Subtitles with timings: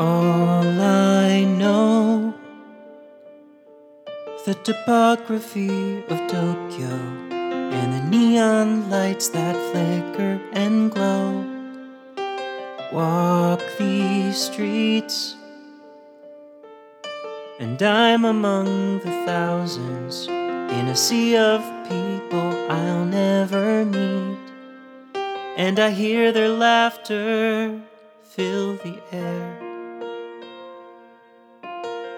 [0.00, 2.32] All I know
[4.46, 6.88] the topography of Tokyo
[7.30, 11.44] and the neon lights that flicker and glow.
[12.94, 15.36] Walk these streets,
[17.58, 24.38] and I'm among the thousands in a sea of people I'll never meet.
[25.58, 27.82] And I hear their laughter
[28.22, 29.69] fill the air.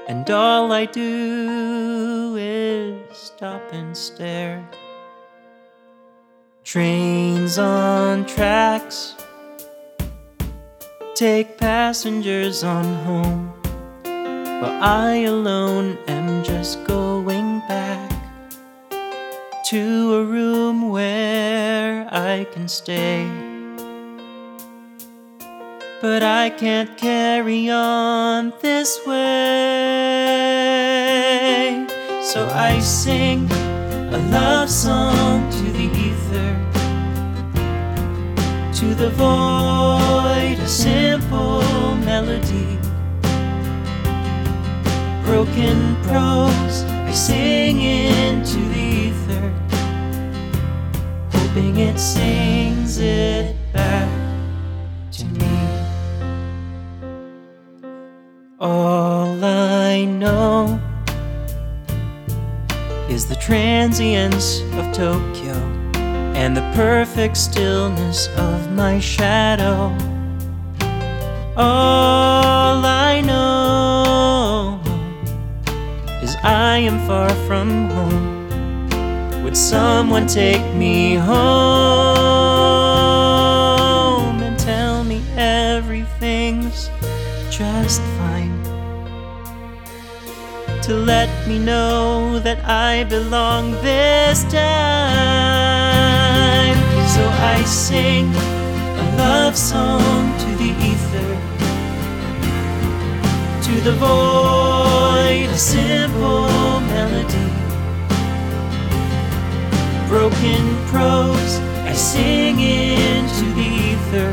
[0.09, 4.69] And all I do is stop and stare.
[6.65, 9.17] Trains on tracks
[11.15, 13.53] take passengers on home,
[14.03, 18.11] but I alone am just going back
[19.67, 23.42] to a room where I can stay.
[26.03, 29.87] But I can't carry on this way.
[32.25, 36.57] So I sing a love song to the ether,
[38.81, 41.63] to the void, a simple
[42.05, 42.81] melody.
[45.25, 49.53] Broken prose, I sing into the ether,
[51.31, 54.22] hoping it sings it back
[58.65, 60.81] All I know
[63.09, 65.55] is the transience of Tokyo
[66.37, 69.93] and the perfect stillness of my shadow.
[71.57, 74.81] All I know
[76.23, 79.43] is I am far from home.
[79.43, 81.33] Would someone take me home
[84.41, 86.89] and tell me everything's
[87.51, 88.52] just fine?
[90.83, 94.53] To let me know that I belong this time.
[97.15, 97.23] So
[97.55, 101.37] I sing a love song to the ether,
[103.63, 107.51] to the void, a simple melody.
[110.09, 114.33] Broken prose, I sing into the ether,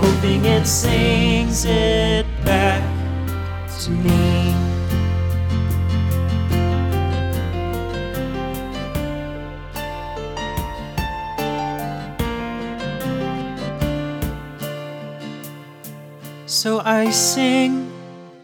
[0.00, 2.82] hoping it sings it back
[3.80, 4.23] to me.
[16.64, 17.92] So I sing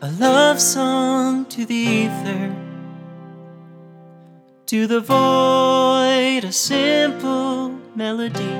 [0.03, 2.55] a love song to the ether,
[4.67, 8.59] to the void, a simple melody.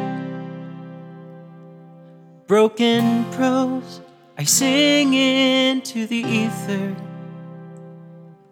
[2.47, 4.01] Broken prose,
[4.39, 6.97] I sing into the ether,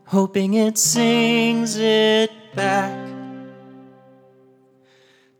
[0.04, 3.08] hoping it sings it back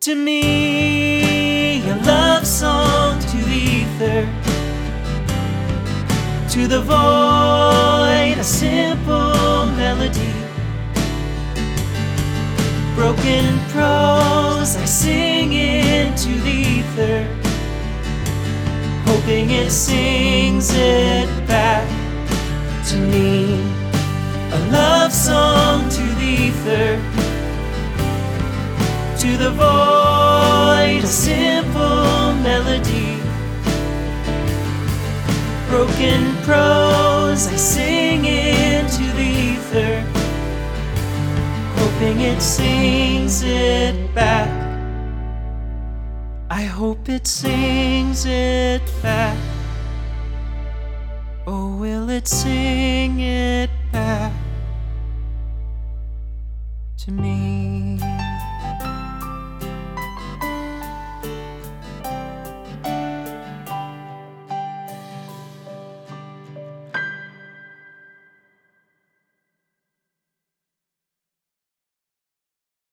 [0.01, 1.83] to me.
[1.91, 4.48] A love song to the ether
[6.59, 10.33] to the void, a simple melody.
[12.97, 17.23] Broken prose, I sing into the ether,
[19.07, 21.87] hoping it sings it back
[22.89, 23.61] to me.
[24.51, 26.91] A love song to the ether,
[29.21, 33.18] to the void, a simple melody
[35.69, 40.01] broken prose I sing into the ether,
[41.77, 44.49] hoping it sings it back.
[46.51, 49.37] I hope it sings it back.
[51.47, 54.33] Oh, will it sing it back
[56.99, 58.01] to me?